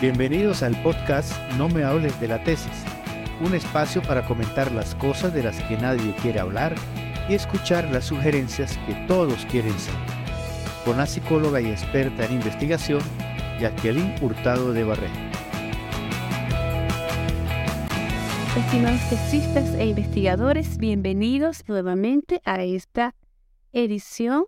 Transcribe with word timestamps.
Bienvenidos 0.00 0.62
al 0.62 0.82
podcast 0.82 1.30
No 1.58 1.68
me 1.68 1.84
hables 1.84 2.18
de 2.22 2.28
la 2.28 2.42
tesis, 2.42 2.72
un 3.44 3.54
espacio 3.54 4.00
para 4.00 4.24
comentar 4.24 4.72
las 4.72 4.94
cosas 4.94 5.34
de 5.34 5.42
las 5.42 5.62
que 5.64 5.76
nadie 5.76 6.14
quiere 6.22 6.40
hablar 6.40 6.74
y 7.28 7.34
escuchar 7.34 7.84
las 7.90 8.06
sugerencias 8.06 8.78
que 8.86 8.94
todos 9.06 9.44
quieren 9.44 9.78
saber. 9.78 10.00
Con 10.86 10.96
la 10.96 11.04
psicóloga 11.04 11.60
y 11.60 11.66
experta 11.66 12.24
en 12.24 12.32
investigación, 12.32 13.02
Jacqueline 13.60 14.14
Hurtado 14.22 14.72
de 14.72 14.84
Barrera. 14.84 15.30
Estimados 18.56 19.06
tesistas 19.10 19.74
e 19.74 19.84
investigadores, 19.84 20.78
bienvenidos 20.78 21.68
nuevamente 21.68 22.40
a 22.46 22.64
esta 22.64 23.14
edición 23.74 24.46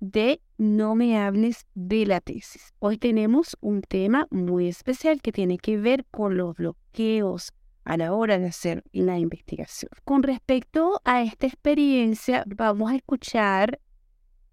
de 0.00 0.40
No 0.56 0.94
me 0.94 1.18
hables 1.18 1.66
de 1.74 2.06
la 2.06 2.20
tesis. 2.20 2.74
Hoy 2.78 2.96
tenemos 2.96 3.56
un 3.60 3.82
tema 3.82 4.28
muy 4.30 4.68
especial 4.68 5.20
que 5.20 5.32
tiene 5.32 5.58
que 5.58 5.76
ver 5.78 6.04
con 6.12 6.36
los 6.36 6.54
bloqueos 6.54 7.52
a 7.84 7.96
la 7.96 8.12
hora 8.14 8.38
de 8.38 8.46
hacer 8.46 8.84
la 8.92 9.18
investigación. 9.18 9.90
Con 10.04 10.22
respecto 10.22 11.00
a 11.04 11.22
esta 11.22 11.48
experiencia, 11.48 12.44
vamos 12.46 12.92
a 12.92 12.94
escuchar 12.94 13.80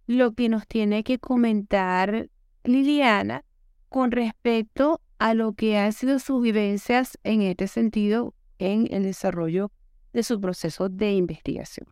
lo 0.07 0.33
que 0.33 0.49
nos 0.49 0.67
tiene 0.67 1.03
que 1.03 1.19
comentar 1.19 2.29
Liliana 2.63 3.45
con 3.87 4.09
respecto 4.09 5.01
a 5.19 5.35
lo 5.35 5.53
que 5.53 5.77
han 5.77 5.93
sido 5.93 6.17
sus 6.17 6.41
vivencias 6.41 7.19
en 7.23 7.43
este 7.43 7.67
sentido 7.67 8.33
en 8.57 8.87
el 8.91 9.03
desarrollo 9.03 9.71
de 10.13 10.23
su 10.23 10.41
proceso 10.41 10.89
de 10.89 11.13
investigación. 11.13 11.87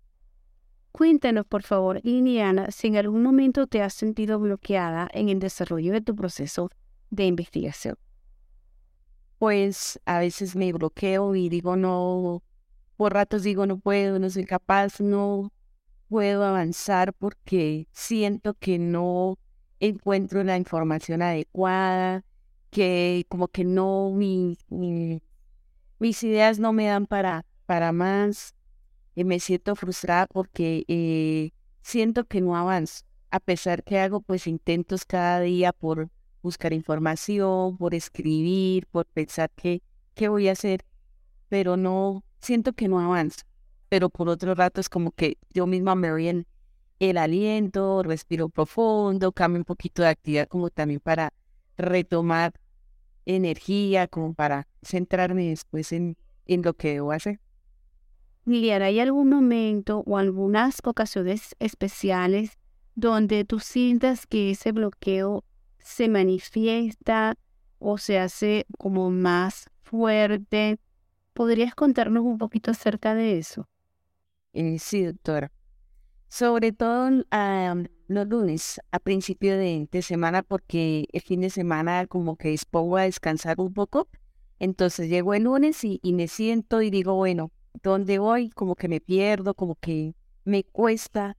Cuéntanos, 0.92 1.46
por 1.46 1.64
favor, 1.64 2.02
Liliana, 2.04 2.72
si 2.72 2.88
en 2.88 2.98
algún 2.98 3.24
momento 3.24 3.68
te 3.68 3.82
has 3.82 3.94
sentido 3.94 4.40
bloqueada 4.40 5.08
en 5.14 5.30
el 5.30 5.40
desarrollo 5.40 5.94
de 5.94 6.02
tu 6.02 6.16
proceso 6.16 6.72
de 7.10 7.26
investigación. 7.26 7.96
Pues 9.38 10.00
a 10.06 10.20
veces 10.20 10.56
me 10.56 10.74
bloqueo 10.74 11.36
y 11.36 11.48
digo 11.48 11.76
no, 11.76 12.44
por 12.98 13.14
ratos 13.14 13.44
digo 13.44 13.66
no 13.66 13.78
puedo, 13.78 14.20
no 14.20 14.30
soy 14.30 14.46
capaz, 14.46 15.00
no 15.00 15.54
puedo 16.10 16.44
avanzar 16.44 17.14
porque 17.14 17.88
siento 17.92 18.56
que 18.56 18.80
no 18.80 19.38
encuentro 19.80 20.44
la 20.44 20.58
información 20.58 21.22
adecuada, 21.22 22.26
que 22.72 23.26
como 23.30 23.48
que 23.48 23.64
no, 23.64 24.12
mi, 24.12 24.58
mis 26.00 26.24
ideas 26.24 26.60
no 26.60 26.74
me 26.74 26.88
dan 26.88 27.06
para, 27.06 27.46
para 27.66 27.92
más 27.92 28.56
me 29.16 29.40
siento 29.40 29.76
frustrada 29.76 30.28
porque 30.28 30.86
eh, 30.88 31.52
siento 31.82 32.26
que 32.26 32.42
no 32.42 32.56
avanzo, 32.56 33.04
a 33.32 33.40
pesar 33.40 33.84
que 33.84 34.00
hago 34.00 34.22
pues 34.22 34.48
intentos 34.48 35.06
cada 35.06 35.42
día 35.42 35.74
por 35.74 36.10
buscar 36.42 36.74
información, 36.74 37.78
por 37.78 37.94
escribir, 37.94 38.88
por 38.88 39.06
pensar 39.06 39.50
qué, 39.56 39.82
qué 40.16 40.30
voy 40.30 40.48
a 40.48 40.54
hacer, 40.54 40.86
pero 41.50 41.78
no, 41.78 42.24
siento 42.40 42.74
que 42.74 42.88
no 42.88 43.00
avanzo. 43.00 43.42
Pero 43.90 44.10
por 44.10 44.30
otro 44.30 44.54
rato 44.56 44.80
es 44.80 44.90
como 44.90 45.12
que 45.12 45.38
yo 45.52 45.66
misma 45.66 45.96
me 45.96 46.12
voy 46.12 46.28
en 46.28 46.48
el 47.00 47.18
aliento, 47.18 48.04
respiro 48.04 48.50
profundo, 48.50 49.32
cambio 49.32 49.60
un 49.60 49.66
poquito 49.66 50.02
de 50.04 50.10
actividad 50.10 50.48
como 50.48 50.70
también 50.70 51.00
para 51.00 51.34
retomar 51.78 52.54
energía, 53.26 54.08
como 54.08 54.34
para 54.34 54.68
centrarme 54.82 55.50
después 55.50 55.92
en, 55.92 56.18
en 56.46 56.62
lo 56.62 56.74
que 56.74 56.94
debo 56.94 57.12
hacer. 57.12 57.40
Liliana, 58.50 58.86
¿hay 58.86 59.00
algún 59.00 59.30
momento 59.30 60.04
o 60.08 60.18
algunas 60.18 60.80
ocasiones 60.84 61.56
especiales 61.60 62.58
donde 62.96 63.46
tú 63.46 63.60
sientas 63.60 64.26
que 64.26 64.50
ese 64.50 64.72
bloqueo 64.72 65.44
se 65.78 66.10
manifiesta 66.10 67.36
o 67.78 68.00
se 68.00 68.18
hace 68.18 68.66
como 68.80 69.12
más 69.12 69.70
fuerte? 69.84 70.80
¿Podrías 71.34 71.76
contarnos 71.76 72.24
un 72.24 72.40
poquito 72.40 72.72
acerca 72.72 73.14
de 73.14 73.38
eso? 73.38 73.70
Eh, 74.54 74.80
sí, 74.80 75.04
doctora. 75.04 75.52
Sobre 76.28 76.72
todo 76.72 77.12
los 78.08 78.28
lunes, 78.28 78.82
a 78.92 78.98
principio 78.98 79.58
de, 79.58 79.88
semana, 80.02 80.42
porque 80.42 81.06
el 81.14 81.22
fin 81.22 81.42
de 81.42 81.52
semana 81.52 82.08
como 82.08 82.36
que 82.36 82.50
dispongo 82.50 82.98
a 82.98 83.04
descansar 83.04 83.60
un 83.60 83.74
poco. 83.74 84.08
Entonces 84.58 85.08
llego 85.08 85.36
el 85.36 85.44
lunes 85.44 85.84
y 85.84 86.00
me 86.14 86.28
siento 86.28 86.82
y 86.82 86.90
digo, 86.90 87.14
bueno, 87.14 87.52
donde 87.82 88.20
voy 88.20 88.50
como 88.50 88.76
que 88.76 88.88
me 88.88 89.00
pierdo, 89.00 89.54
como 89.54 89.76
que 89.76 90.16
me 90.44 90.64
cuesta 90.64 91.38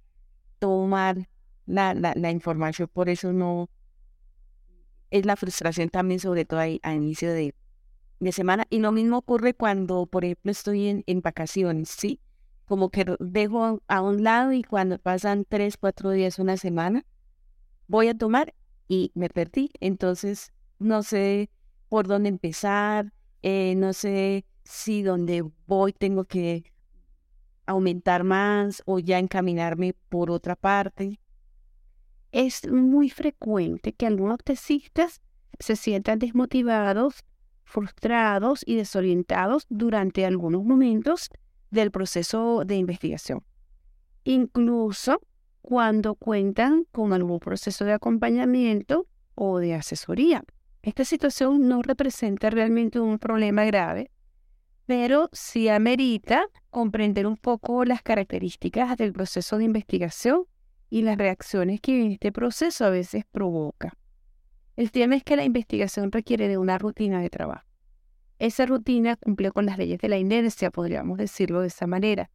tomar 0.59 1.29
la, 1.67 1.95
la, 1.95 2.31
información, 2.31 2.89
por 2.93 3.09
eso 3.09 3.33
no 3.33 3.69
es 5.11 5.25
la 5.25 5.37
frustración 5.37 5.89
también 5.89 6.21
sobre 6.21 6.45
todo 6.45 6.61
a, 6.61 6.95
inicio 6.95 7.33
de, 7.33 7.55
de, 8.21 8.33
semana. 8.33 8.67
Y 8.71 8.79
lo 8.79 8.93
mismo 8.93 9.19
ocurre 9.19 9.55
cuando, 9.55 10.07
por 10.07 10.25
ejemplo, 10.25 10.51
estoy 10.51 10.89
en, 10.89 11.05
en 11.07 11.21
vacaciones, 11.21 11.89
¿sí? 11.89 12.21
Como 12.67 12.91
que 12.91 13.05
dejo 13.19 13.83
a 13.89 14.01
un 14.01 14.23
lado 14.23 14.53
y 14.53 14.63
cuando 14.63 14.99
pasan 14.99 15.45
tres, 15.49 15.77
cuatro 15.77 16.11
días, 16.11 16.39
una 16.39 16.57
semana, 16.57 17.05
voy 17.89 18.09
a 18.09 18.17
tomar 18.17 18.55
y 18.87 19.11
me 19.15 19.29
perdí. 19.29 19.71
Entonces, 19.81 20.53
no 20.79 21.03
sé 21.03 21.51
por 21.89 22.07
dónde 22.07 22.29
empezar, 22.29 23.13
eh, 23.43 23.75
no 23.77 23.93
sé 23.93 24.45
si 24.71 25.03
donde 25.03 25.45
voy 25.67 25.93
tengo 25.93 26.25
que 26.25 26.63
aumentar 27.67 28.23
más 28.23 28.83
o 28.87 29.01
ya 29.01 29.19
encaminarme 29.19 29.95
por 30.09 30.31
otra 30.31 30.55
parte. 30.55 31.21
Es 32.31 32.71
muy 32.71 33.11
frecuente 33.11 33.93
que 33.93 34.07
algunos 34.07 34.39
tesistas 34.39 35.21
se 35.59 35.75
sientan 35.75 36.21
desmotivados, 36.21 37.25
frustrados 37.65 38.63
y 38.65 38.77
desorientados 38.77 39.67
durante 39.69 40.25
algunos 40.25 40.65
momentos 40.65 41.31
del 41.71 41.91
proceso 41.91 42.63
de 42.65 42.77
investigación. 42.77 43.43
Incluso 44.23 45.21
cuando 45.63 46.15
cuentan 46.15 46.87
con 46.93 47.13
algún 47.13 47.41
proceso 47.41 47.85
de 47.85 47.93
acompañamiento 47.93 49.09
o 49.35 49.59
de 49.59 49.75
asesoría. 49.75 50.45
Esta 50.83 51.05
situación 51.05 51.69
no 51.69 51.83
representa 51.83 52.51
realmente 52.51 53.01
un 53.01 53.19
problema 53.19 53.65
grave, 53.65 54.11
pero 54.91 55.31
sí 55.33 55.69
amerita 55.69 56.49
comprender 56.69 57.25
un 57.29 57.37
poco 57.37 57.85
las 57.85 58.03
características 58.03 58.97
del 58.97 59.13
proceso 59.13 59.57
de 59.57 59.63
investigación 59.63 60.47
y 60.89 61.03
las 61.03 61.17
reacciones 61.17 61.81
que 61.81 62.15
este 62.15 62.33
proceso 62.33 62.87
a 62.87 62.91
veces 62.91 63.23
provoca. 63.31 63.97
El 64.75 64.91
tema 64.91 65.15
es 65.15 65.23
que 65.23 65.37
la 65.37 65.45
investigación 65.45 66.11
requiere 66.11 66.49
de 66.49 66.59
una 66.59 66.77
rutina 66.77 67.21
de 67.21 67.31
trabajo. 67.31 67.65
Esa 68.41 68.67
rutina 68.67 69.15
cumple 69.15 69.53
con 69.53 69.65
las 69.65 69.79
leyes 69.79 70.01
de 70.01 70.09
la 70.09 70.19
inercia, 70.19 70.73
podríamos 70.73 71.19
decirlo 71.19 71.61
de 71.61 71.69
esa 71.69 71.87
manera. 71.87 72.29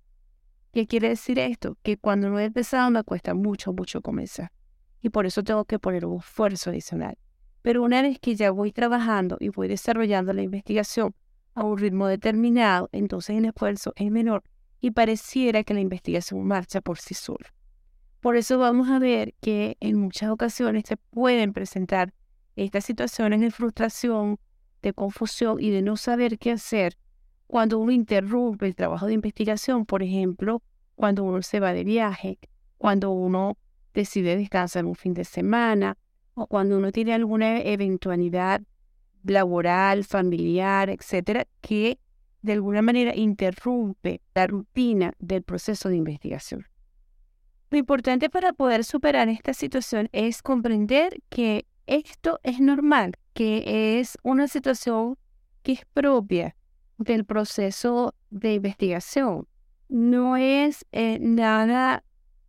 ¿Qué 0.72 0.88
quiere 0.88 1.10
decir 1.10 1.38
esto? 1.40 1.78
Que 1.84 1.98
cuando 1.98 2.30
no 2.30 2.40
he 2.40 2.46
empezado 2.46 2.90
me 2.90 3.04
cuesta 3.04 3.34
mucho, 3.34 3.74
mucho 3.74 4.00
comenzar. 4.00 4.54
Y 5.02 5.10
por 5.10 5.26
eso 5.26 5.44
tengo 5.44 5.66
que 5.66 5.78
poner 5.78 6.06
un 6.06 6.20
esfuerzo 6.20 6.70
adicional. 6.70 7.18
Pero 7.62 7.84
una 7.84 8.02
vez 8.02 8.18
que 8.18 8.34
ya 8.36 8.52
voy 8.52 8.72
trabajando 8.72 9.36
y 9.42 9.50
voy 9.50 9.68
desarrollando 9.68 10.32
la 10.32 10.42
investigación 10.42 11.14
a 11.56 11.64
un 11.64 11.78
ritmo 11.78 12.08
determinado, 12.08 12.90
entonces 12.92 13.38
el 13.38 13.46
esfuerzo 13.46 13.94
es 13.96 14.12
menor 14.12 14.44
y 14.82 14.92
pareciera 14.92 15.64
que 15.64 15.74
la 15.74 15.80
investigación 15.80 16.46
marcha 16.46 16.82
por 16.82 17.00
sí 17.00 17.16
sola. 17.16 17.54
Por 18.20 18.36
eso 18.36 18.60
vamos 18.60 18.90
a 18.90 19.00
ver 19.00 19.34
que 19.42 19.78
en 19.80 19.98
muchas 19.98 20.30
ocasiones 20.30 20.84
se 20.86 20.98
pueden 20.98 21.54
presentar 21.54 22.14
estas 22.56 22.86
situaciones 22.86 23.42
de 23.42 23.52
frustración, 23.52 24.38
de 24.82 24.94
confusión 24.94 25.58
y 25.60 25.70
de 25.72 25.82
no 25.82 25.98
saber 25.98 26.38
qué 26.38 26.52
hacer 26.52 26.98
cuando 27.48 27.80
uno 27.80 27.92
interrumpe 27.92 28.66
el 28.66 28.76
trabajo 28.76 29.06
de 29.06 29.14
investigación, 29.14 29.86
por 29.86 30.04
ejemplo, 30.04 30.62
cuando 30.96 31.24
uno 31.24 31.42
se 31.42 31.60
va 31.60 31.74
de 31.74 31.84
viaje, 31.84 32.40
cuando 32.78 33.12
uno 33.12 33.58
decide 33.94 34.36
descansar 34.36 34.86
un 34.86 34.96
fin 34.96 35.14
de 35.14 35.24
semana 35.24 35.98
o 36.34 36.48
cuando 36.48 36.78
uno 36.78 36.92
tiene 36.92 37.14
alguna 37.14 37.62
eventualidad 37.62 38.62
laboral, 39.26 40.04
familiar, 40.04 40.90
etcétera, 40.90 41.48
que 41.62 42.00
de 42.42 42.54
alguna 42.54 42.82
manera 42.82 43.16
interrumpe 43.16 44.22
la 44.34 44.48
rutina 44.48 45.14
del 45.20 45.44
proceso 45.44 45.90
de 45.90 45.98
investigación. 45.98 46.66
Lo 47.72 47.78
importante 47.80 48.30
para 48.30 48.54
poder 48.54 48.84
superar 48.84 49.28
esta 49.30 49.54
situación 49.54 50.10
es 50.12 50.42
comprender 50.42 51.22
que 51.30 51.66
esto 51.88 52.40
es 52.44 52.60
normal, 52.60 53.14
que 53.34 54.00
es 54.00 54.18
una 54.24 54.48
situación 54.48 55.18
que 55.64 55.74
es 55.74 55.86
propia 55.94 56.56
del 56.98 57.26
proceso 57.26 58.14
de 58.30 58.54
investigación. 58.54 59.48
No 59.90 60.38
es 60.38 60.86
eh, 60.92 61.18
nada 61.20 62.04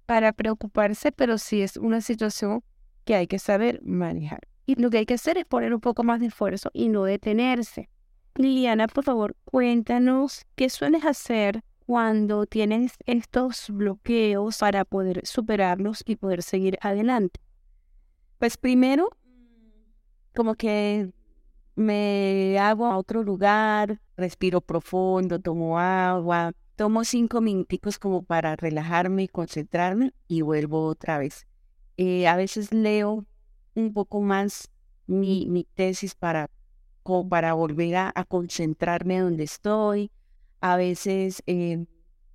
para 0.04 0.32
preocuparse, 0.32 1.12
pero 1.12 1.38
sí 1.38 1.62
es 1.62 1.76
una 1.76 2.00
situación 2.00 2.62
que 3.04 3.14
hay 3.14 3.26
que 3.26 3.38
saber 3.38 3.80
manejar. 3.82 4.40
Y 4.66 4.74
lo 4.74 4.90
que 4.90 4.98
hay 4.98 5.06
que 5.06 5.14
hacer 5.14 5.38
es 5.38 5.46
poner 5.46 5.72
un 5.72 5.80
poco 5.80 6.02
más 6.02 6.20
de 6.20 6.26
esfuerzo 6.26 6.70
y 6.74 6.88
no 6.88 7.04
detenerse. 7.04 7.88
Liliana, 8.34 8.88
por 8.88 9.04
favor, 9.04 9.36
cuéntanos 9.44 10.44
qué 10.56 10.68
sueles 10.68 11.04
hacer 11.04 11.62
cuando 11.86 12.46
tienes 12.46 12.94
estos 13.06 13.70
bloqueos 13.70 14.58
para 14.58 14.84
poder 14.84 15.24
superarlos 15.24 16.02
y 16.04 16.16
poder 16.16 16.42
seguir 16.42 16.78
adelante. 16.82 17.40
Pues 18.38 18.56
primero, 18.56 19.08
como 20.34 20.56
que 20.56 21.12
me 21.76 22.58
hago 22.58 22.86
a 22.86 22.98
otro 22.98 23.22
lugar, 23.22 24.00
respiro 24.16 24.60
profundo, 24.60 25.38
tomo 25.38 25.78
agua, 25.78 26.52
tomo 26.74 27.04
cinco 27.04 27.40
minuticos 27.40 27.98
como 27.98 28.22
para 28.22 28.56
relajarme 28.56 29.22
y 29.24 29.28
concentrarme 29.28 30.12
y 30.26 30.42
vuelvo 30.42 30.86
otra 30.86 31.18
vez. 31.18 31.46
Eh, 31.96 32.26
a 32.26 32.36
veces 32.36 32.72
leo 32.72 33.24
un 33.76 33.92
poco 33.92 34.20
más 34.20 34.68
mi, 35.06 35.46
mi 35.46 35.64
tesis 35.74 36.14
para, 36.16 36.50
como 37.02 37.28
para 37.28 37.52
volver 37.52 37.96
a, 37.96 38.24
concentrarme 38.28 39.20
donde 39.20 39.44
estoy. 39.44 40.10
A 40.60 40.76
veces 40.76 41.42
eh, 41.46 41.86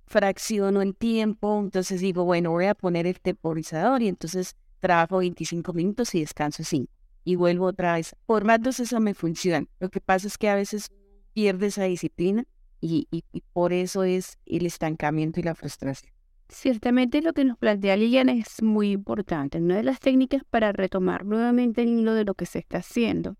fracciono 0.06 0.80
el 0.80 0.96
tiempo, 0.96 1.60
entonces 1.60 2.00
digo, 2.00 2.24
bueno, 2.24 2.52
voy 2.52 2.66
a 2.66 2.74
poner 2.74 3.06
el 3.06 3.20
temporizador 3.20 4.00
y 4.00 4.08
entonces 4.08 4.56
trabajo 4.80 5.18
25 5.18 5.72
minutos 5.74 6.14
y 6.14 6.20
descanso 6.20 6.64
5 6.64 6.90
y 7.24 7.36
vuelvo 7.36 7.66
otra 7.66 7.94
vez. 7.94 8.16
Por 8.26 8.44
ratos 8.46 8.80
eso 8.80 9.00
me 9.00 9.14
funciona. 9.14 9.66
Lo 9.78 9.90
que 9.90 10.00
pasa 10.00 10.26
es 10.26 10.38
que 10.38 10.48
a 10.48 10.54
veces 10.54 10.90
pierde 11.32 11.66
esa 11.66 11.84
disciplina 11.84 12.44
y, 12.80 13.06
y, 13.10 13.22
por 13.52 13.72
eso 13.72 14.02
es 14.02 14.38
el 14.44 14.66
estancamiento 14.66 15.40
y 15.40 15.44
la 15.44 15.54
frustración. 15.54 16.12
Ciertamente 16.52 17.22
lo 17.22 17.32
que 17.32 17.46
nos 17.46 17.56
plantea 17.56 17.96
Lilian 17.96 18.28
es 18.28 18.62
muy 18.62 18.92
importante. 18.92 19.58
Una 19.58 19.76
de 19.76 19.82
las 19.82 20.00
técnicas 20.00 20.42
para 20.44 20.70
retomar 20.70 21.24
nuevamente 21.24 21.82
el 21.82 21.88
hilo 21.88 22.12
de 22.12 22.24
lo 22.24 22.34
que 22.34 22.44
se 22.44 22.58
está 22.58 22.78
haciendo 22.78 23.36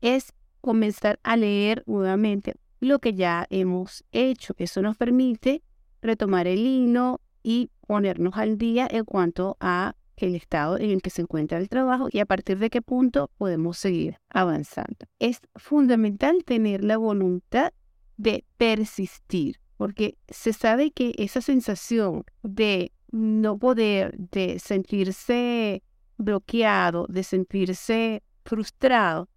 es 0.00 0.32
comenzar 0.60 1.18
a 1.24 1.36
leer 1.36 1.82
nuevamente 1.86 2.54
lo 2.78 3.00
que 3.00 3.14
ya 3.14 3.46
hemos 3.50 4.04
hecho. 4.12 4.54
Eso 4.58 4.80
nos 4.80 4.96
permite 4.96 5.62
retomar 6.02 6.46
el 6.46 6.60
hilo 6.60 7.20
y 7.42 7.70
ponernos 7.86 8.36
al 8.36 8.58
día 8.58 8.86
en 8.88 9.04
cuanto 9.04 9.56
a 9.58 9.96
el 10.16 10.36
estado 10.36 10.78
en 10.78 10.90
el 10.90 11.02
que 11.02 11.10
se 11.10 11.22
encuentra 11.22 11.58
el 11.58 11.68
trabajo 11.68 12.08
y 12.12 12.20
a 12.20 12.26
partir 12.26 12.58
de 12.58 12.70
qué 12.70 12.80
punto 12.80 13.28
podemos 13.38 13.76
seguir 13.76 14.18
avanzando. 14.30 15.06
Es 15.18 15.40
fundamental 15.56 16.44
tener 16.44 16.84
la 16.84 16.96
voluntad 16.96 17.72
de 18.16 18.44
persistir, 18.56 19.58
porque 19.82 20.16
se 20.28 20.52
sabe 20.52 20.92
que 20.92 21.12
esa 21.18 21.40
sensación 21.40 22.22
de 22.44 22.92
no 23.10 23.58
poder, 23.58 24.16
de 24.16 24.60
sentirse 24.60 25.82
bloqueado, 26.18 27.08
de 27.08 27.24
sentirse 27.24 28.22
frustrado, 28.44 29.28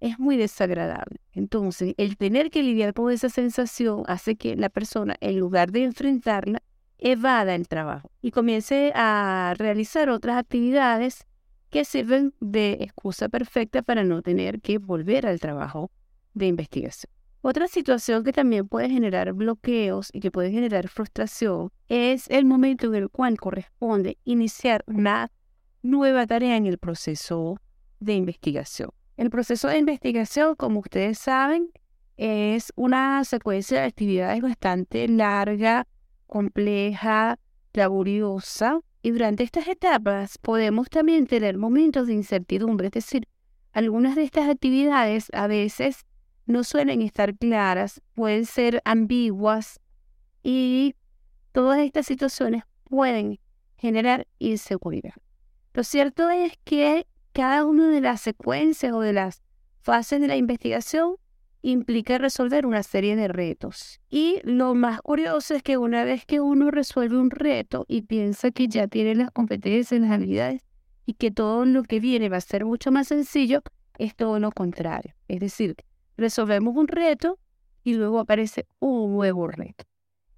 es 0.00 0.18
muy 0.18 0.36
desagradable. 0.36 1.22
Entonces, 1.32 1.94
el 1.96 2.18
tener 2.18 2.50
que 2.50 2.62
lidiar 2.62 2.92
con 2.92 3.10
esa 3.10 3.30
sensación 3.30 4.02
hace 4.06 4.36
que 4.36 4.56
la 4.56 4.68
persona, 4.68 5.16
en 5.22 5.38
lugar 5.38 5.72
de 5.72 5.84
enfrentarla, 5.84 6.62
evada 6.98 7.54
el 7.54 7.66
trabajo 7.66 8.10
y 8.20 8.30
comience 8.30 8.92
a 8.94 9.54
realizar 9.56 10.10
otras 10.10 10.36
actividades 10.36 11.24
que 11.70 11.86
sirven 11.86 12.34
de 12.40 12.72
excusa 12.80 13.30
perfecta 13.30 13.80
para 13.80 14.04
no 14.04 14.20
tener 14.20 14.60
que 14.60 14.76
volver 14.76 15.26
al 15.26 15.40
trabajo 15.40 15.90
de 16.34 16.48
investigación. 16.48 17.10
Otra 17.46 17.68
situación 17.68 18.24
que 18.24 18.32
también 18.32 18.66
puede 18.66 18.88
generar 18.88 19.34
bloqueos 19.34 20.08
y 20.14 20.20
que 20.20 20.30
puede 20.30 20.50
generar 20.50 20.88
frustración 20.88 21.70
es 21.90 22.24
el 22.30 22.46
momento 22.46 22.86
en 22.86 22.94
el 22.94 23.10
cual 23.10 23.36
corresponde 23.36 24.16
iniciar 24.24 24.82
una 24.86 25.30
nueva 25.82 26.26
tarea 26.26 26.56
en 26.56 26.64
el 26.64 26.78
proceso 26.78 27.60
de 28.00 28.14
investigación. 28.14 28.92
El 29.18 29.28
proceso 29.28 29.68
de 29.68 29.76
investigación, 29.76 30.54
como 30.54 30.80
ustedes 30.80 31.18
saben, 31.18 31.70
es 32.16 32.72
una 32.76 33.22
secuencia 33.24 33.80
de 33.80 33.88
actividades 33.88 34.40
bastante 34.40 35.06
larga 35.06 35.86
compleja, 36.26 37.38
laboriosa, 37.74 38.80
y 39.02 39.10
durante 39.10 39.44
estas 39.44 39.68
etapas 39.68 40.38
podemos 40.38 40.88
también 40.88 41.26
tener 41.26 41.58
momentos 41.58 42.06
de 42.06 42.14
incertidumbre, 42.14 42.86
es 42.86 42.92
decir, 42.92 43.28
algunas 43.72 44.16
de 44.16 44.22
estas 44.22 44.48
actividades 44.48 45.28
a 45.34 45.46
veces 45.46 46.06
no 46.46 46.64
suelen 46.64 47.02
estar 47.02 47.36
claras, 47.36 48.00
pueden 48.14 48.46
ser 48.46 48.82
ambiguas 48.84 49.80
y 50.42 50.94
todas 51.52 51.78
estas 51.80 52.06
situaciones 52.06 52.64
pueden 52.84 53.38
generar 53.76 54.26
inseguridad. 54.38 55.14
Lo 55.72 55.84
cierto 55.84 56.30
es 56.30 56.52
que 56.64 57.06
cada 57.32 57.64
una 57.64 57.88
de 57.88 58.00
las 58.00 58.20
secuencias 58.20 58.92
o 58.92 59.00
de 59.00 59.12
las 59.12 59.42
fases 59.80 60.20
de 60.20 60.28
la 60.28 60.36
investigación 60.36 61.16
implica 61.62 62.18
resolver 62.18 62.66
una 62.66 62.82
serie 62.82 63.16
de 63.16 63.26
retos. 63.26 64.00
Y 64.10 64.40
lo 64.44 64.74
más 64.74 65.00
curioso 65.00 65.54
es 65.54 65.62
que 65.62 65.78
una 65.78 66.04
vez 66.04 66.26
que 66.26 66.40
uno 66.40 66.70
resuelve 66.70 67.18
un 67.18 67.30
reto 67.30 67.86
y 67.88 68.02
piensa 68.02 68.50
que 68.50 68.68
ya 68.68 68.86
tiene 68.86 69.14
las 69.14 69.30
competencias, 69.30 70.00
las 70.00 70.10
habilidades 70.10 70.62
y 71.06 71.14
que 71.14 71.30
todo 71.30 71.64
lo 71.64 71.82
que 71.82 72.00
viene 72.00 72.28
va 72.28 72.36
a 72.36 72.42
ser 72.42 72.64
mucho 72.64 72.92
más 72.92 73.08
sencillo, 73.08 73.62
es 73.98 74.14
todo 74.14 74.38
lo 74.40 74.52
contrario. 74.52 75.14
Es 75.28 75.40
decir, 75.40 75.76
resolvemos 76.16 76.76
un 76.76 76.88
reto 76.88 77.38
y 77.82 77.94
luego 77.94 78.18
aparece 78.18 78.66
un 78.80 79.12
nuevo 79.12 79.46
reto. 79.46 79.84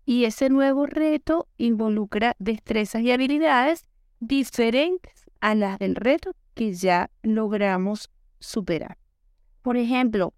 Y 0.04 0.24
ese 0.24 0.50
nuevo 0.50 0.86
reto 0.86 1.48
involucra 1.56 2.34
destrezas 2.38 3.02
y 3.02 3.12
habilidades 3.12 3.84
diferentes 4.20 5.26
a 5.40 5.54
las 5.54 5.78
del 5.78 5.94
reto 5.94 6.32
que 6.54 6.72
ya 6.72 7.10
logramos 7.22 8.10
superar. 8.38 8.98
Por 9.62 9.76
ejemplo, 9.76 10.32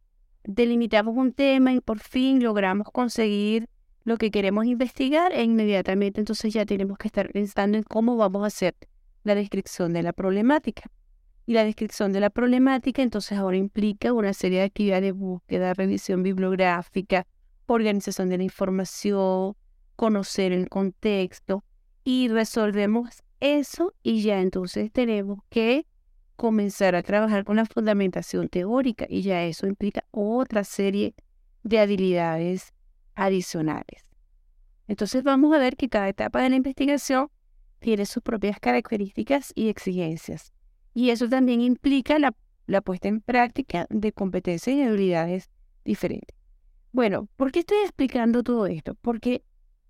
delimitamos 0.44 1.16
un 1.16 1.32
tema 1.32 1.72
y 1.72 1.80
por 1.80 1.98
fin 2.00 2.42
logramos 2.42 2.88
conseguir 2.90 3.68
lo 4.04 4.16
que 4.16 4.30
queremos 4.30 4.64
investigar 4.64 5.32
e 5.32 5.42
inmediatamente 5.42 6.20
entonces 6.20 6.52
ya 6.54 6.64
tenemos 6.64 6.96
que 6.96 7.08
estar 7.08 7.30
pensando 7.30 7.76
en 7.76 7.84
cómo 7.84 8.16
vamos 8.16 8.42
a 8.42 8.46
hacer 8.46 8.74
la 9.24 9.34
descripción 9.34 9.92
de 9.92 10.02
la 10.02 10.14
problemática. 10.14 10.90
Y 11.48 11.54
la 11.54 11.64
descripción 11.64 12.12
de 12.12 12.20
la 12.20 12.28
problemática 12.28 13.00
entonces 13.00 13.38
ahora 13.38 13.56
implica 13.56 14.12
una 14.12 14.34
serie 14.34 14.58
de 14.58 14.64
actividades 14.66 15.02
de 15.04 15.12
búsqueda, 15.12 15.72
revisión 15.72 16.22
bibliográfica, 16.22 17.26
organización 17.64 18.28
de 18.28 18.36
la 18.36 18.44
información, 18.44 19.56
conocer 19.96 20.52
el 20.52 20.68
contexto 20.68 21.64
y 22.04 22.28
resolvemos 22.28 23.22
eso 23.40 23.94
y 24.02 24.20
ya 24.20 24.42
entonces 24.42 24.92
tenemos 24.92 25.38
que 25.48 25.86
comenzar 26.36 26.94
a 26.94 27.02
trabajar 27.02 27.44
con 27.44 27.56
la 27.56 27.64
fundamentación 27.64 28.50
teórica 28.50 29.06
y 29.08 29.22
ya 29.22 29.42
eso 29.44 29.66
implica 29.66 30.04
otra 30.10 30.64
serie 30.64 31.14
de 31.62 31.78
habilidades 31.78 32.74
adicionales. 33.14 34.04
Entonces 34.86 35.22
vamos 35.22 35.54
a 35.54 35.58
ver 35.58 35.78
que 35.78 35.88
cada 35.88 36.10
etapa 36.10 36.42
de 36.42 36.50
la 36.50 36.56
investigación 36.56 37.30
tiene 37.78 38.04
sus 38.04 38.22
propias 38.22 38.60
características 38.60 39.52
y 39.54 39.70
exigencias. 39.70 40.52
Y 40.94 41.10
eso 41.10 41.28
también 41.28 41.60
implica 41.60 42.18
la, 42.18 42.34
la 42.66 42.80
puesta 42.80 43.08
en 43.08 43.20
práctica 43.20 43.86
de 43.90 44.12
competencias 44.12 44.74
y 44.76 44.82
habilidades 44.82 45.50
diferentes. 45.84 46.36
Bueno, 46.92 47.28
¿por 47.36 47.52
qué 47.52 47.60
estoy 47.60 47.78
explicando 47.78 48.42
todo 48.42 48.66
esto? 48.66 48.94
Porque 48.94 49.42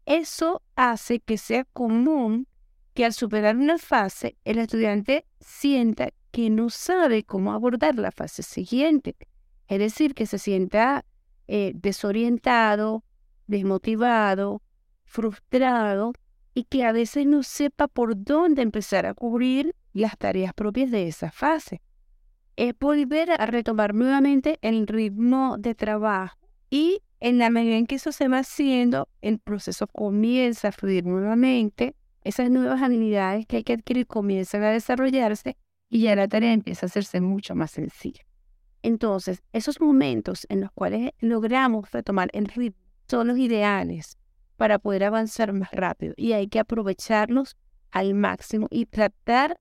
eso 0.06 0.62
hace 0.74 1.20
que 1.20 1.38
sea 1.38 1.64
común 1.64 2.46
que 2.94 3.04
al 3.04 3.12
superar 3.12 3.56
una 3.56 3.78
fase 3.78 4.36
el 4.44 4.58
estudiante 4.58 5.24
sienta 5.40 6.10
que 6.30 6.50
no 6.50 6.70
sabe 6.70 7.24
cómo 7.24 7.52
abordar 7.52 7.96
la 7.96 8.10
fase 8.10 8.42
siguiente. 8.42 9.16
Es 9.68 9.78
decir, 9.78 10.14
que 10.14 10.26
se 10.26 10.38
sienta 10.38 11.04
eh, 11.46 11.72
desorientado, 11.74 13.04
desmotivado, 13.46 14.62
frustrado 15.04 16.12
y 16.54 16.64
que 16.64 16.84
a 16.84 16.92
veces 16.92 17.26
no 17.26 17.42
sepa 17.42 17.88
por 17.88 18.22
dónde 18.22 18.62
empezar 18.62 19.06
a 19.06 19.14
cubrir 19.14 19.74
las 19.92 20.16
tareas 20.18 20.52
propias 20.54 20.90
de 20.90 21.08
esa 21.08 21.30
fase. 21.30 21.82
Es 22.56 22.74
volver 22.78 23.30
a 23.30 23.46
retomar 23.46 23.94
nuevamente 23.94 24.58
el 24.62 24.86
ritmo 24.86 25.56
de 25.58 25.74
trabajo 25.74 26.36
y 26.70 27.02
en 27.20 27.38
la 27.38 27.50
medida 27.50 27.76
en 27.76 27.86
que 27.86 27.96
eso 27.96 28.12
se 28.12 28.28
va 28.28 28.38
haciendo, 28.38 29.08
el 29.22 29.38
proceso 29.38 29.86
comienza 29.88 30.68
a 30.68 30.72
fluir 30.72 31.04
nuevamente, 31.04 31.94
esas 32.22 32.50
nuevas 32.50 32.82
habilidades 32.82 33.46
que 33.46 33.58
hay 33.58 33.64
que 33.64 33.72
adquirir 33.72 34.06
comienzan 34.06 34.62
a 34.62 34.70
desarrollarse 34.70 35.56
y 35.88 36.02
ya 36.02 36.14
la 36.14 36.28
tarea 36.28 36.52
empieza 36.52 36.86
a 36.86 36.88
hacerse 36.88 37.20
mucho 37.20 37.54
más 37.54 37.70
sencilla. 37.70 38.22
Entonces, 38.82 39.42
esos 39.52 39.80
momentos 39.80 40.46
en 40.48 40.60
los 40.60 40.70
cuales 40.72 41.10
logramos 41.20 41.90
retomar 41.90 42.28
el 42.32 42.46
ritmo 42.46 42.80
son 43.08 43.28
los 43.28 43.38
ideales 43.38 44.18
para 44.56 44.78
poder 44.78 45.04
avanzar 45.04 45.52
más 45.52 45.70
rápido 45.72 46.14
y 46.16 46.32
hay 46.32 46.48
que 46.48 46.60
aprovecharlos 46.60 47.56
al 47.90 48.14
máximo 48.14 48.68
y 48.70 48.86
tratar 48.86 49.58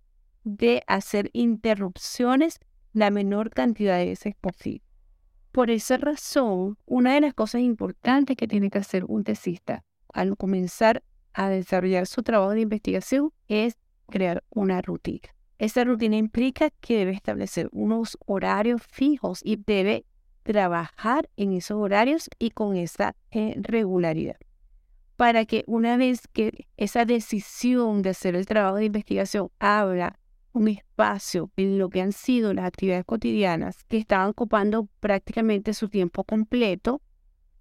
de 0.48 0.84
hacer 0.88 1.30
interrupciones 1.34 2.60
la 2.94 3.12
menor 3.12 3.50
cantidad 3.52 3.98
de 3.98 4.06
veces 4.06 4.36
posible. 4.40 4.84
Por 5.52 5.70
esa 5.70 5.98
razón, 5.98 6.78
una 6.86 7.14
de 7.16 7.22
las 7.22 7.34
cosas 7.34 7.62
importantes 7.62 8.38
que 8.38 8.48
tiene 8.48 8.70
que 8.70 8.78
hacer 8.78 9.06
un 9.08 9.24
tesista 9.24 9.84
al 10.14 10.38
comenzar 10.38 11.04
a 11.34 11.50
desarrollar 11.50 12.08
su 12.08 12.24
trabajo 12.24 12.52
de 12.52 12.62
investigación 12.62 13.32
es 13.48 13.78
crear 14.08 14.44
una 14.50 14.82
rutina. 14.82 15.30
Esa 15.60 15.84
rutina 15.84 16.18
implica 16.18 16.70
que 16.82 16.98
debe 16.98 17.12
establecer 17.12 17.70
unos 17.72 18.18
horarios 18.26 18.82
fijos 18.90 19.42
y 19.44 19.58
debe 19.58 20.06
trabajar 20.44 21.30
en 21.36 21.54
esos 21.54 21.78
horarios 21.78 22.30
y 22.40 22.52
con 22.52 22.76
esa 22.78 23.16
eh, 23.32 23.56
regularidad. 23.58 24.38
Para 25.16 25.46
que 25.46 25.64
una 25.68 25.98
vez 25.98 26.28
que 26.32 26.68
esa 26.78 27.06
decisión 27.06 28.04
de 28.04 28.12
hacer 28.12 28.36
el 28.36 28.46
trabajo 28.46 28.78
de 28.78 28.86
investigación 28.86 29.50
abra 29.60 30.20
un 30.58 30.68
espacio 30.68 31.52
en 31.56 31.78
lo 31.78 31.90
que 31.90 32.02
han 32.02 32.12
sido 32.12 32.54
las 32.54 32.66
actividades 32.66 33.06
cotidianas 33.06 33.84
que 33.86 33.98
estaban 33.98 34.30
ocupando 34.30 34.88
prácticamente 35.00 35.74
su 35.74 35.88
tiempo 35.88 36.24
completo, 36.24 37.02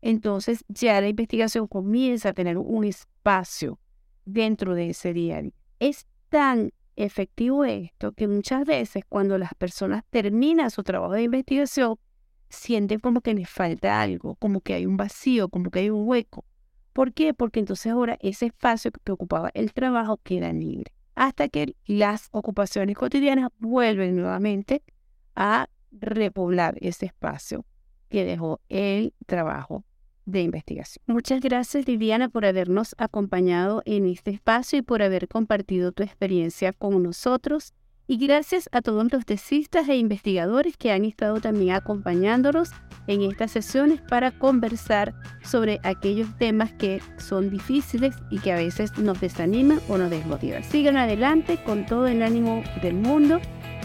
entonces 0.01 0.65
ya 0.69 1.01
la 1.01 1.09
investigación 1.09 1.67
comienza 1.67 2.31
a 2.31 2.33
tener 2.33 2.59
un 2.59 2.85
espacio 2.85 3.79
dentro 4.25 4.75
de 4.75 4.91
ese 4.91 5.13
diario. 5.13 5.53
Es 5.79 6.07
tan 6.31 6.73
efectivo 6.97 7.65
esto 7.65 8.13
que 8.13 8.27
muchas 8.29 8.65
veces 8.65 9.05
cuando 9.07 9.37
las 9.37 9.55
personas 9.55 10.03
terminan 10.11 10.71
su 10.71 10.83
trabajo 10.83 11.13
de 11.13 11.25
investigación, 11.25 11.99
sienten 12.49 13.01
como 13.01 13.21
que 13.21 13.35
les 13.35 13.49
falta 13.49 14.01
algo, 14.01 14.37
como 14.37 14.61
que 14.61 14.75
hay 14.75 14.87
un 14.87 14.97
vacío, 14.97 15.49
como 15.49 15.71
que 15.71 15.81
hay 15.81 15.91
un 15.91 16.09
hueco. 16.09 16.45
¿Por 16.95 17.13
qué? 17.13 17.35
Porque 17.35 17.61
entonces 17.61 17.93
ahora 17.93 18.17
ese 18.21 18.47
espacio 18.47 18.91
que 18.91 19.13
ocupaba 19.13 19.51
el 19.53 19.75
trabajo 19.75 20.17
queda 20.23 20.51
libre, 20.53 20.93
hasta 21.17 21.49
que 21.49 21.75
las 21.87 22.29
ocupaciones 22.31 22.97
cotidianas 22.97 23.51
vuelven 23.59 24.15
nuevamente 24.17 24.83
a 25.35 25.69
repoblar 25.91 26.77
ese 26.81 27.07
espacio 27.07 27.65
que 28.09 28.25
dejó 28.25 28.61
el 28.69 29.15
trabajo 29.27 29.83
de 30.27 30.43
investigación. 30.43 31.03
Muchas 31.07 31.41
gracias 31.41 31.85
Viviana 31.85 32.29
por 32.29 32.45
habernos 32.45 32.95
acompañado 32.99 33.83
en 33.87 34.07
este 34.07 34.31
espacio 34.31 34.79
y 34.79 34.83
por 34.83 35.03
haber 35.03 35.27
compartido 35.27 35.93
tu 35.93 36.03
experiencia 36.03 36.73
con 36.73 37.03
nosotros. 37.03 37.73
Y 38.09 38.19
gracias 38.19 38.69
a 38.73 38.83
todos 38.83 39.13
los 39.13 39.25
tesistas 39.25 39.89
e 39.89 39.97
investigadores 39.97 40.77
que 40.77 40.93
han 40.93 41.05
estado 41.05 41.41
también 41.41 41.75
acompañándonos 41.75 42.71
en 43.09 43.23
estas 43.23 43.51
sesiones 43.51 44.01
para 44.01 44.31
conversar 44.31 45.15
sobre 45.43 45.81
aquellos 45.83 46.29
temas 46.39 46.73
que 46.73 47.01
son 47.19 47.51
difíciles 47.51 48.15
y 48.31 48.39
que 48.39 48.53
a 48.53 48.57
veces 48.57 48.97
nos 48.99 49.21
desaniman 49.21 49.81
o 49.89 49.99
nos 49.99 50.11
desmotivan. 50.11 50.63
Sigan 50.63 50.97
adelante 50.97 51.59
con 51.65 51.85
todo 51.85 52.07
el 52.07 52.23
ánimo 52.23 52.63
del 52.81 52.95
mundo. 52.95 53.41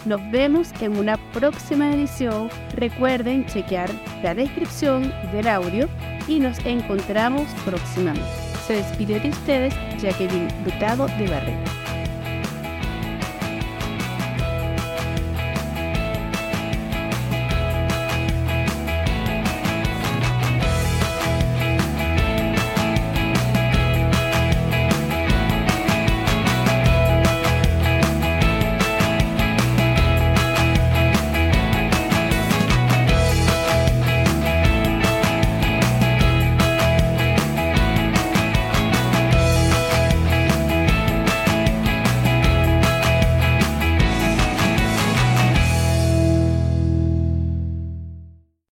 Nos 0.06 0.22
vemos 0.32 0.70
en 0.82 0.98
una 0.98 1.18
próxima 1.32 1.94
edición. 1.94 2.50
Recuerden 2.76 3.46
chequear 3.48 3.90
la 4.24 4.36
descripción 4.36 5.12
del 5.32 5.48
audio 5.48 5.88
y 6.28 6.40
nos 6.40 6.64
encontramos 6.66 7.48
próximamente. 7.66 8.30
Se 8.68 8.74
despide 8.76 9.20
de 9.20 9.30
ustedes 9.30 9.74
Jacqueline 10.00 10.48
Brutado 10.64 11.08
de 11.08 11.28
Barreto. 11.28 11.81